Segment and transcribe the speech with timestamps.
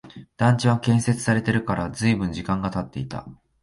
[0.35, 3.27] 団地は建設されてから随分時間が経っていた